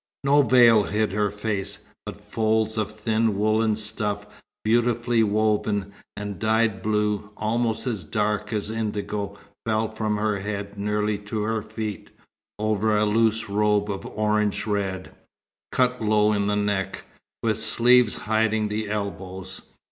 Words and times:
No 0.23 0.41
veil 0.41 0.81
hid 0.85 1.11
her 1.11 1.29
face, 1.29 1.77
but 2.07 2.19
folds 2.19 2.75
of 2.75 2.91
thin 2.91 3.37
woollen 3.37 3.75
stuff 3.75 4.25
beautifully 4.65 5.21
woven, 5.21 5.93
and 6.17 6.39
dyed 6.39 6.81
blue, 6.81 7.29
almost 7.37 7.85
as 7.85 8.03
dark 8.03 8.51
as 8.51 8.71
indigo, 8.71 9.37
fell 9.63 9.89
from 9.91 10.17
her 10.17 10.39
head 10.39 10.75
nearly 10.75 11.19
to 11.19 11.43
her 11.43 11.61
feet, 11.61 12.09
over 12.57 12.97
a 12.97 13.05
loose 13.05 13.47
robe 13.47 13.91
of 13.91 14.03
orange 14.07 14.65
red, 14.65 15.11
cut 15.71 16.01
low 16.01 16.33
in 16.33 16.47
the 16.47 16.55
neck, 16.55 17.03
with 17.43 17.59
sleeves 17.61 18.15
hiding 18.23 18.69
the 18.69 18.89
elbows. 18.89 19.61